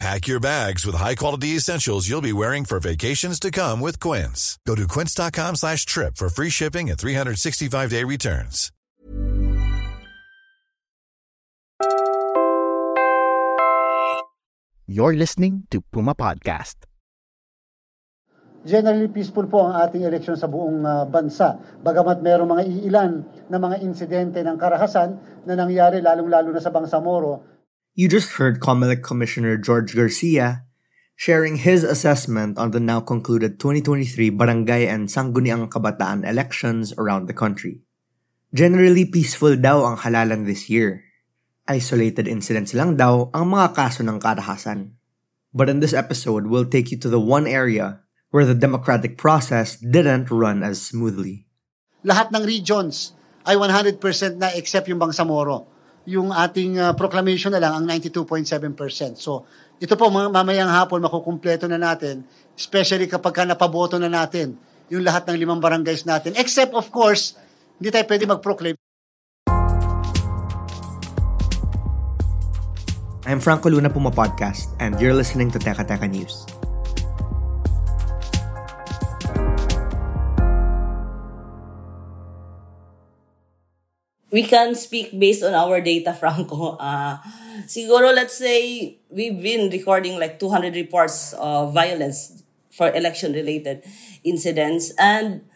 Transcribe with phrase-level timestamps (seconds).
[0.00, 4.58] Pack your bags with high-quality essentials you'll be wearing for vacations to come with Quince.
[4.66, 8.70] Go to quince.com slash trip for free shipping and 365-day returns.
[14.86, 16.84] You're listening to Puma Podcast.
[18.64, 21.60] Generally peaceful po ang ating eleksyon sa buong uh, bansa.
[21.84, 23.12] Bagamat mayroong mga iilan
[23.52, 27.53] na mga insidente ng karahasan na nangyari lalong-lalo na sa Bangsamoro.
[27.94, 30.66] You just heard COMELEC Commissioner George Garcia
[31.14, 37.38] sharing his assessment on the now concluded 2023 Barangay and Sangguniang Kabataan elections around the
[37.38, 37.86] country.
[38.50, 41.06] Generally peaceful daw ang halalan this year.
[41.70, 44.98] Isolated incidents lang daw ang mga kaso ng karahasan.
[45.54, 48.02] But in this episode, we'll take you to the one area
[48.34, 51.46] where the democratic process didn't run as smoothly.
[52.02, 53.14] Lahat ng regions
[53.46, 54.02] ay 100%
[54.42, 55.73] na except yung Bangsamoro.
[56.04, 59.16] Yung ating uh, proclamation na lang ang 92.7%.
[59.16, 59.48] So,
[59.80, 62.22] ito po mamayang hapon makukumpleto na natin,
[62.54, 64.54] especially kapag ka napaboto na natin
[64.92, 66.36] yung lahat ng limang barangays natin.
[66.36, 67.34] Except, of course,
[67.80, 68.76] hindi tayo pwede mag-proclaim.
[73.24, 76.44] I'm Franco Luna Puma Podcast, and you're listening to Teka Teka News.
[84.34, 86.74] We can speak based on our data, Franco.
[86.74, 87.22] Uh,
[87.70, 92.42] siguro, let's say, we've been recording like 200 reports of violence
[92.74, 93.86] for election-related
[94.26, 94.90] incidents.
[94.98, 95.46] And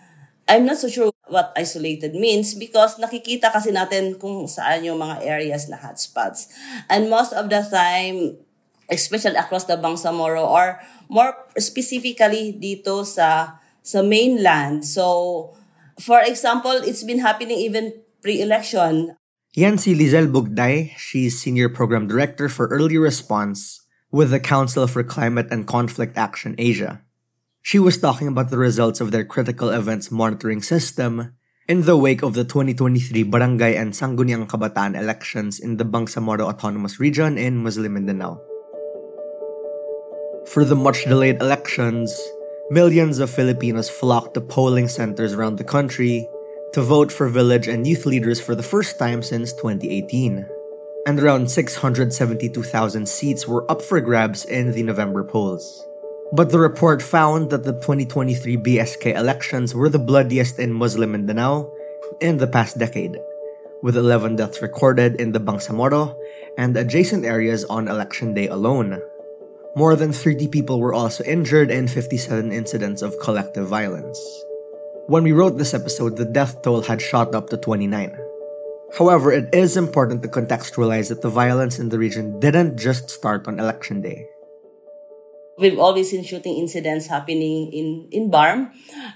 [0.47, 5.27] I'm not so sure what isolated means because nakikita kasi natin kung saan yung mga
[5.27, 6.47] areas na hotspots.
[6.87, 8.39] And most of the time,
[8.87, 10.79] especially across the Bangsamoro or
[11.11, 14.87] more specifically dito sa sa mainland.
[14.87, 15.51] So,
[15.99, 17.93] for example, it's been happening even
[18.23, 19.17] pre-election.
[19.55, 20.95] Yan si Lizelle Bugday.
[20.97, 26.55] She's Senior Program Director for Early Response with the Council for Climate and Conflict Action
[26.59, 27.03] Asia.
[27.63, 31.35] She was talking about the results of their critical events monitoring system
[31.69, 36.99] in the wake of the 2023 Barangay and Sangguniang Kabataan elections in the Bangsamoro Autonomous
[36.99, 38.41] Region in Muslim Mindanao.
[40.47, 42.09] For the much delayed elections,
[42.71, 46.27] millions of Filipinos flocked to polling centers around the country
[46.73, 50.47] to vote for village and youth leaders for the first time since 2018.
[51.07, 55.85] And around 672,000 seats were up for grabs in the November polls.
[56.33, 61.73] But the report found that the 2023 BSK elections were the bloodiest in Muslim Mindanao
[62.21, 63.17] in the past decade,
[63.83, 66.15] with 11 deaths recorded in the Bangsamoro
[66.59, 69.01] and adjacent areas on election day alone.
[69.75, 74.19] More than 30 people were also injured in 57 incidents of collective violence.
[75.09, 78.13] When we wrote this episode, the death toll had shot up to 29.
[79.01, 83.49] However, it is important to contextualize that the violence in the region didn't just start
[83.49, 84.29] on election day.
[85.57, 88.69] We've always seen shooting incidents happening in, in Barm.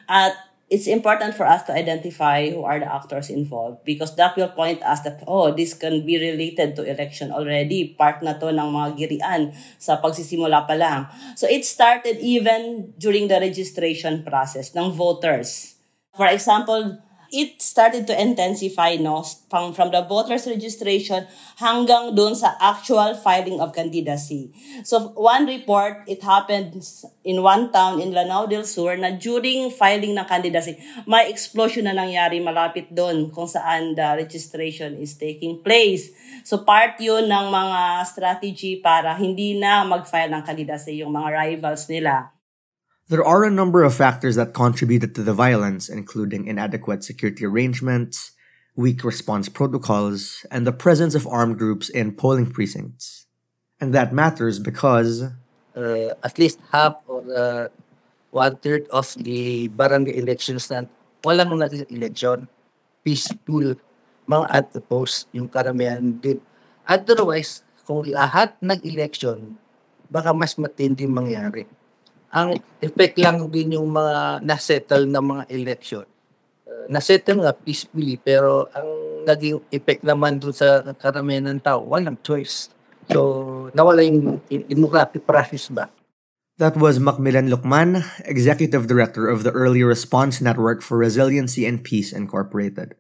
[0.09, 0.33] At
[0.73, 4.81] it's important for us to identify who are the actors involved because that will point
[4.83, 7.93] us that, oh, this can be related to election already.
[8.01, 11.05] Part na to ng mga girian sa pagsisimula pa lang.
[11.37, 15.82] So it started even during the registration process ng voters.
[16.13, 17.01] For example,
[17.33, 21.25] it started to intensify no from, from the voters registration
[21.57, 24.53] hanggang doon sa actual filing of candidacy.
[24.85, 26.77] So one report, it happened
[27.25, 30.77] in one town in Lanao del Sur na during filing ng candidacy,
[31.09, 36.13] may explosion na nangyari malapit doon kung saan the registration is taking place.
[36.45, 41.89] So part yun ng mga strategy para hindi na mag-file ng candidacy yung mga rivals
[41.89, 42.42] nila.
[43.09, 48.33] There are a number of factors that contributed to the violence, including inadequate security arrangements,
[48.77, 53.27] weak response protocols, and the presence of armed groups in polling precincts.
[53.81, 55.35] And that matters because.
[55.75, 57.69] Uh, at least half or uh,
[58.31, 60.87] one third of the barangay elections na
[61.27, 62.47] walang natin election,
[63.03, 63.75] peaceful,
[64.31, 66.39] mga at the post, yung karamihan din.
[66.87, 69.59] Otherwise, kung lahat ng election,
[70.07, 71.67] baka mas matindi mangyari.
[72.33, 76.05] Ang effect lang din yung mga nasettle na mga election.
[76.65, 78.89] Uh, nasettle nga peacefully pero ang
[79.29, 82.73] naging effect naman dun sa karamihan ng tao, walang choice.
[83.13, 85.93] So, nawala yung democratic process ba?
[86.57, 92.13] That was Macmillan Lukman, Executive Director of the Early Response Network for Resiliency and Peace
[92.13, 92.97] Incorporated.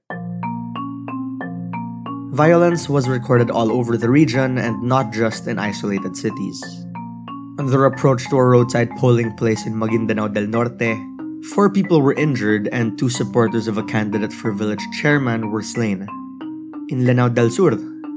[2.32, 6.58] Violence was recorded all over the region and not just in isolated cities.
[7.62, 10.98] On their approach to a roadside polling place in Maguindanao del Norte,
[11.54, 16.08] four people were injured and two supporters of a candidate for village chairman were slain.
[16.88, 17.74] In Lanao del Sur,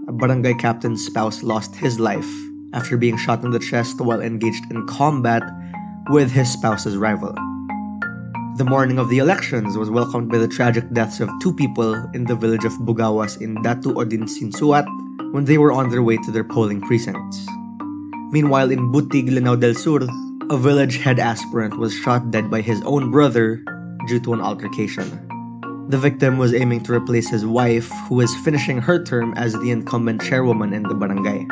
[0.07, 2.27] a barangay captain's spouse lost his life
[2.73, 5.43] after being shot in the chest while engaged in combat
[6.09, 7.35] with his spouse's rival.
[8.57, 12.25] The morning of the elections was welcomed by the tragic deaths of two people in
[12.25, 14.87] the village of Bugawas in Datu Odin Sinsuat
[15.33, 17.45] when they were on their way to their polling precincts.
[18.33, 20.01] Meanwhile, in Butig, Lanao del Sur,
[20.49, 23.61] a village head aspirant was shot dead by his own brother
[24.07, 25.05] due to an altercation.
[25.93, 29.69] The victim was aiming to replace his wife, who was finishing her term as the
[29.69, 31.45] incumbent chairwoman in the barangay.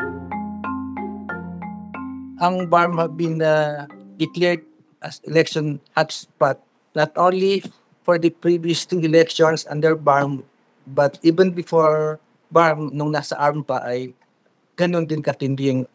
[2.42, 3.86] Ang BARM have been uh,
[4.18, 4.66] declared
[4.98, 6.58] as election hotspot
[6.98, 7.62] not only
[8.02, 10.42] for the previous two elections under BARM,
[10.90, 12.18] but even before
[12.50, 14.10] BARM, nung nasa ARM pa, ay
[14.74, 15.86] ganun din katindi yung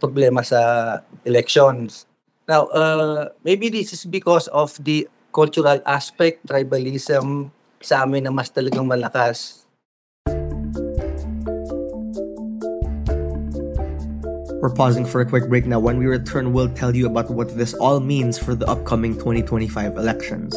[0.00, 2.06] problema sa elections.
[2.48, 7.50] Now, uh, maybe this is because of the cultural aspect, tribalism
[7.80, 9.64] sa amin na mas talagang malakas.
[14.64, 15.76] We're pausing for a quick break now.
[15.76, 20.00] When we return, we'll tell you about what this all means for the upcoming 2025
[20.00, 20.56] elections.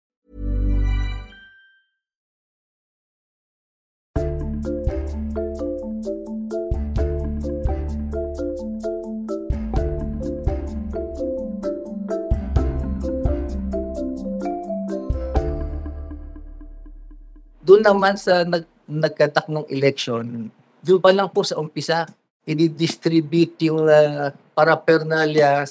[17.61, 20.49] Doon naman sa nag, nagkatak ng election,
[20.81, 22.09] doon pa lang po sa umpisa,
[22.41, 25.61] i-distribute yung uh, paraphernalia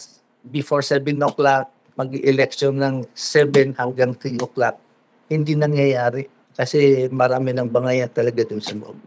[0.47, 1.67] before 7 o'clock,
[1.99, 4.79] mag-election ng 7 hanggang 3 o'clock.
[5.27, 8.99] Hindi nangyayari kasi marami ng bangayan talaga doon sa loob.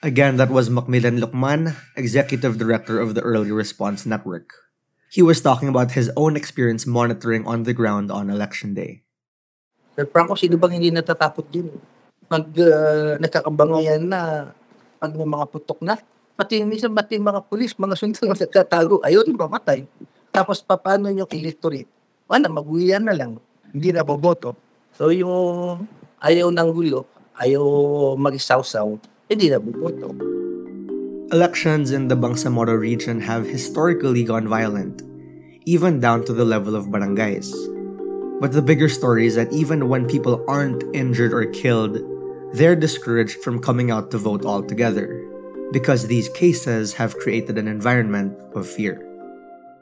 [0.00, 4.70] Again, that was Macmillan Lukman, Executive Director of the Early Response Network.
[5.12, 9.02] He was talking about his own experience monitoring on the ground on election day.
[9.98, 11.68] Sir Franco, sino bang hindi natatakot din?
[12.30, 14.54] Pag uh, nakakabangayan na,
[15.02, 15.98] pag may mga putok na,
[16.38, 19.82] pati minsan pati mga pulis, mga sundalo nagtatago, ayun, mamatay.
[20.30, 21.90] Tapos paano yung electorate?
[22.30, 23.42] Wala, maguyan na lang.
[23.74, 24.54] Hindi na boboto.
[24.94, 25.90] So yung
[26.22, 27.02] ayaw ng gulo,
[27.34, 27.62] ayaw
[28.14, 28.94] mag-isaw-saw,
[29.26, 30.14] hindi na boboto.
[31.34, 35.02] Elections in the Bangsamoro region have historically gone violent,
[35.66, 37.50] even down to the level of barangays.
[38.38, 42.00] But the bigger story is that even when people aren't injured or killed,
[42.52, 45.22] they're discouraged from coming out to vote altogether
[45.70, 49.06] because these cases have created an environment of fear.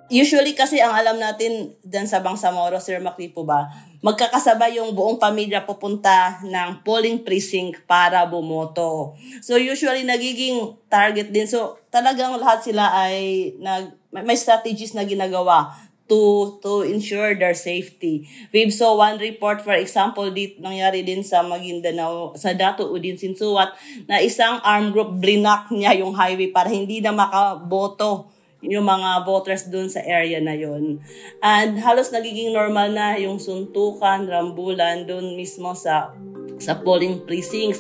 [0.09, 3.69] Usually kasi ang alam natin dyan sa Bangsamoro, Sir Maklipo ba,
[4.01, 9.13] magkakasabay yung buong pamilya pupunta ng polling precinct para bumoto.
[9.45, 11.45] So usually nagiging target din.
[11.45, 15.77] So talagang lahat sila ay nag, may strategies na ginagawa
[16.09, 18.27] to to ensure their safety.
[18.50, 23.77] We saw one report for example dit nangyari din sa Maguindanao sa Dato Udin Sinsuat
[24.09, 29.71] na isang armed group blinak niya yung highway para hindi na makaboto yung mga voters
[29.71, 30.99] dun sa area na yon.
[31.38, 36.11] And halos nagiging normal na yung suntukan, rambulan dun mismo sa
[36.59, 37.79] sa polling precincts.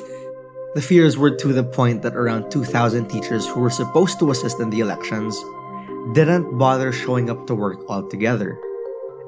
[0.78, 4.62] The fears were to the point that around 2,000 teachers who were supposed to assist
[4.62, 5.34] in the elections
[6.12, 8.58] didn't bother showing up to work altogether.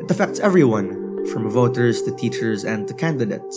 [0.00, 3.56] It affects everyone, from voters to teachers and to candidates.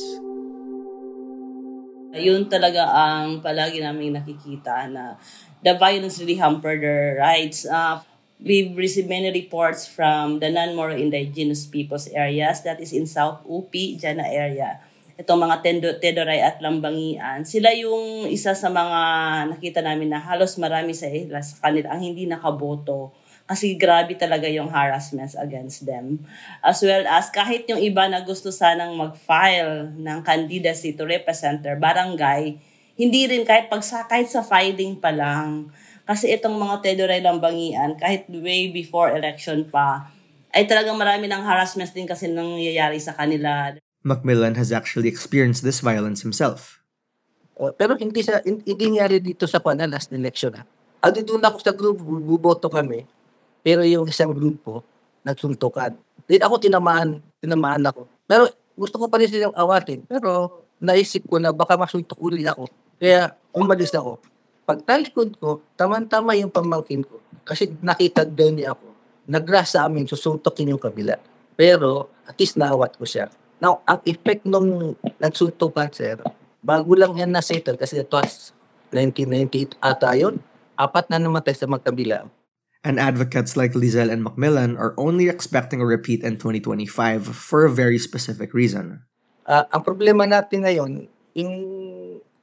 [2.14, 5.18] Yun talaga ang palagi namin nakikita na
[5.66, 7.66] the violence really hamper their rights.
[7.66, 8.04] Uh,
[8.44, 13.72] We've received many reports from the non-Moro indigenous peoples areas that is in South UP,
[13.72, 14.84] Jana area.
[15.14, 19.00] Itong mga Tendo, Tedoray at Lambangian, sila yung isa sa mga
[19.54, 21.06] nakita namin na halos marami sa,
[21.38, 23.14] sa kanila ang hindi nakaboto
[23.46, 26.18] kasi grabe talaga yung harassments against them.
[26.66, 31.78] As well as kahit yung iba na gusto sanang mag-file ng candidacy to represent their
[31.78, 32.58] barangay,
[32.98, 35.70] hindi rin kahit pag kahit sa filing pa lang,
[36.10, 40.10] kasi itong mga Tedoray Lambangian, kahit way before election pa,
[40.50, 43.78] ay talagang marami ng harassments din kasi nangyayari sa kanila.
[44.04, 46.84] Macmillan has actually experienced this violence himself.
[47.56, 50.64] Uh, pero hindi sa hindi nangyari dito sa pana last election ha.
[51.04, 53.04] Ado doon ako sa group, buboto kami.
[53.64, 54.84] Pero yung isang grupo,
[55.24, 55.96] nagsuntukan.
[56.28, 58.08] Then ako tinamaan, tinamaan ako.
[58.28, 60.04] Pero gusto ko pa rin silang awatin.
[60.08, 62.68] Pero naisip ko na baka masuntok uli ako.
[63.00, 64.20] Kaya umalis ako
[64.64, 67.20] pagtalikod ko, tama-tama yung pamangkin ko.
[67.44, 68.88] Kasi nakita daw niya ako.
[69.28, 71.20] Nagras sa amin, susuntokin yung kabila.
[71.56, 73.28] Pero, at least nawat ko siya.
[73.62, 76.18] Now, ang effect nung nagsuntukan, sir,
[76.64, 78.56] bago lang yan na-settle, kasi ito was
[78.94, 80.40] 1998 ata yun,
[80.78, 82.30] apat na namatay sa magkabila.
[82.84, 87.72] And advocates like Lizelle and Macmillan are only expecting a repeat in 2025 for a
[87.72, 89.08] very specific reason.
[89.48, 90.92] Uh, ang problema natin ngayon,
[91.32, 91.56] yung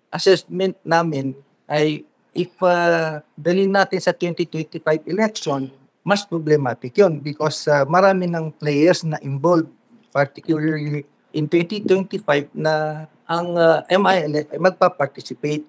[0.08, 1.36] assessment namin
[1.68, 2.02] ay
[2.32, 5.68] if uh, dalhin natin sa 2025 election,
[6.00, 9.70] mas problematic yon because uh, marami ng players na involved,
[10.12, 15.66] particularly in 2025 na ang uh, MILF ay magpa-participate.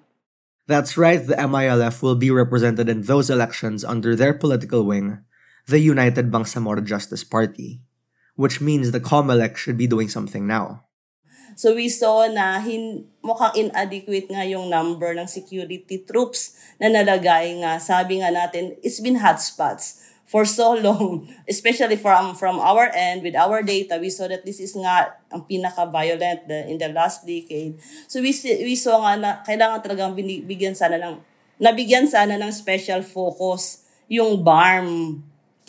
[0.66, 5.22] That's right, the MILF will be represented in those elections under their political wing,
[5.66, 7.82] the United Bangsamoro Justice Party,
[8.34, 10.86] which means the COMELEC should be doing something now.
[11.54, 17.60] So we saw na hin, mukhang inadequate nga yung number ng security troops na nalagay
[17.60, 17.76] nga.
[17.76, 23.36] Sabi nga natin, it's been hotspots for so long, especially from from our end with
[23.36, 27.76] our data, we saw that this is nga ang pinaka-violent in the last decade.
[28.08, 28.32] So we
[28.64, 31.20] we saw nga na kailangan talagang binigyan sana ng
[31.60, 35.20] nabigyan sana ng special focus yung BARM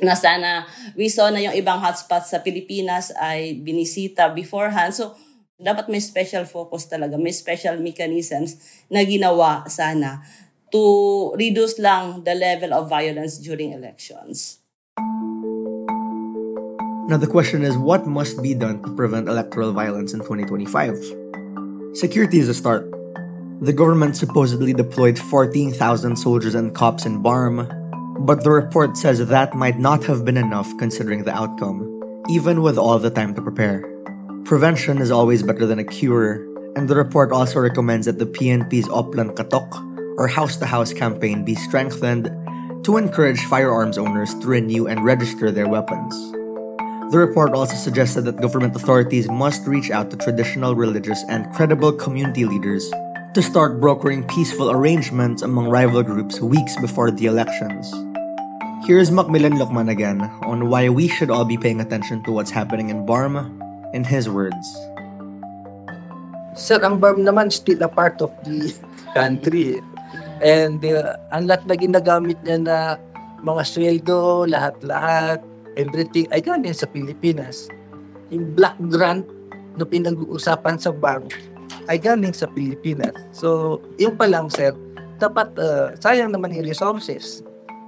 [0.01, 0.65] na sana
[0.95, 4.95] we saw na yung ibang hotspots sa Pilipinas ay binisita beforehand.
[4.95, 5.19] So
[5.59, 10.23] dapat may special focus talaga, may special mechanisms na ginawa sana
[10.73, 14.57] to reduce lang the level of violence during elections.
[17.05, 20.97] Now the question is what must be done to prevent electoral violence in 2025?
[21.93, 22.89] Security is a start.
[23.61, 27.69] The government supposedly deployed 14,000 soldiers and cops in Barm,
[28.25, 31.85] but the report says that might not have been enough considering the outcome,
[32.29, 33.85] even with all the time to prepare.
[34.43, 36.41] Prevention is always better than a cure,
[36.75, 41.43] and the report also recommends that the PNP's Oplan Katok, or house to house campaign,
[41.43, 42.29] be strengthened
[42.83, 46.13] to encourage firearms owners to renew and register their weapons.
[47.11, 51.93] The report also suggested that government authorities must reach out to traditional religious and credible
[51.93, 52.89] community leaders
[53.33, 57.93] to start brokering peaceful arrangements among rival groups weeks before the elections.
[58.85, 62.89] Here's Macmillan Lokman again on why we should all be paying attention to what's happening
[62.89, 63.47] in Burma
[63.93, 64.65] in his words.
[66.53, 68.69] Sir, ang BARM naman still a part of the
[69.13, 69.81] country.
[70.43, 72.77] And uh, ang lahat na ginagamit niya na
[73.43, 75.39] mga sweldo, lahat-lahat,
[75.79, 77.71] everything ay galing sa Pilipinas.
[78.29, 79.23] Yung black grant
[79.79, 81.27] na pinag-uusapan sa BARM
[81.87, 83.15] ay galing sa Pilipinas.
[83.31, 84.75] So, yung pa lang, sir,
[85.19, 87.43] dapat uh, sayang naman yung resources.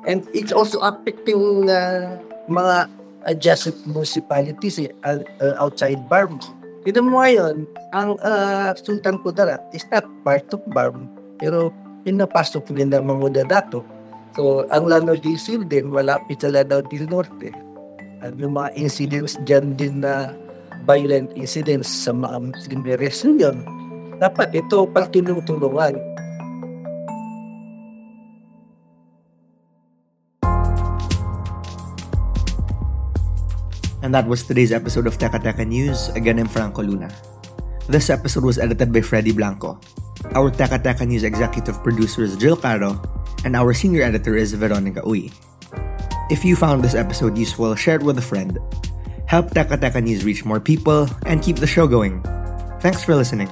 [0.07, 2.87] And it's also affecting uh, mga
[3.25, 6.37] adjacent municipalities uh, uh, outside Barm.
[6.85, 7.65] Tignan mo ngayon,
[7.97, 11.09] ang uh, Sultan Kudarat is not part of Barm,
[11.41, 11.73] pero
[12.05, 13.81] pinapasok din ng mga dato.
[14.37, 17.49] So, ang Lanao del Sur din, malapit sa Lanao del Norte.
[18.21, 20.29] At yung mga incidents dyan din na
[20.85, 23.65] violent incidents sa mga Muslim region.
[24.21, 25.97] Dapat ito pag tinutulungan.
[34.05, 36.13] And that was today's episode of Teka Teka News.
[36.13, 37.09] Again, I'm Franco Luna.
[37.89, 39.81] This episode was edited by Freddy Blanco.
[40.33, 42.97] Our Teka Teka News executive producer is Jill Caro,
[43.45, 45.29] and our senior editor is Veronica Uy.
[46.31, 48.57] If you found this episode useful, share it with a friend.
[49.27, 52.23] Help Teka Teka News reach more people and keep the show going.
[52.81, 53.49] Thanks for listening.